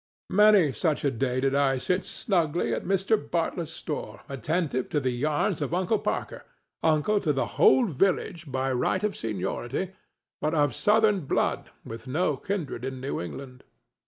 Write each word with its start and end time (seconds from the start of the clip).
Many 0.31 0.73
such 0.73 1.05
a 1.05 1.11
day 1.11 1.39
did 1.41 1.53
I 1.53 1.77
sit 1.77 2.03
snugly 2.05 2.73
in 2.73 2.85
Mr. 2.87 3.17
Bartlett's 3.29 3.71
store, 3.71 4.21
attentive 4.27 4.89
to 4.89 4.99
the 4.99 5.11
yarns 5.11 5.61
of 5.61 5.75
Uncle 5.75 5.99
Parker—uncle 5.99 7.19
to 7.19 7.31
the 7.31 7.45
whole 7.61 7.85
village 7.85 8.51
by 8.51 8.71
right 8.71 9.03
of 9.03 9.15
seniority, 9.15 9.91
but 10.41 10.55
of 10.55 10.73
Southern 10.73 11.27
blood, 11.27 11.69
with 11.85 12.07
no 12.07 12.35
kindred 12.35 12.83
in 12.83 12.99
New 12.99 13.21
England. 13.21 13.63